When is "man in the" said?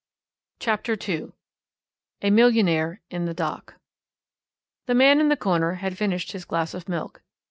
4.95-5.37